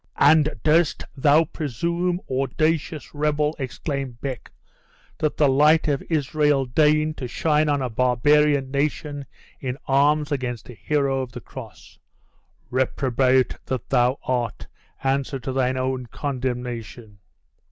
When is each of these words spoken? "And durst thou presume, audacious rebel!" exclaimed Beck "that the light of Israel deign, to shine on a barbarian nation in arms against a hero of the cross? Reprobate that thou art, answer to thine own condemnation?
"And 0.17 0.59
durst 0.63 1.03
thou 1.15 1.43
presume, 1.45 2.21
audacious 2.27 3.13
rebel!" 3.13 3.55
exclaimed 3.59 4.19
Beck 4.19 4.49
"that 5.19 5.37
the 5.37 5.47
light 5.47 5.87
of 5.87 6.01
Israel 6.09 6.65
deign, 6.65 7.13
to 7.13 7.27
shine 7.27 7.69
on 7.69 7.83
a 7.83 7.87
barbarian 7.91 8.71
nation 8.71 9.27
in 9.59 9.77
arms 9.87 10.31
against 10.31 10.69
a 10.69 10.73
hero 10.73 11.21
of 11.21 11.33
the 11.33 11.39
cross? 11.39 11.99
Reprobate 12.71 13.57
that 13.67 13.89
thou 13.89 14.17
art, 14.23 14.65
answer 15.03 15.37
to 15.37 15.51
thine 15.53 15.77
own 15.77 16.07
condemnation? 16.07 17.19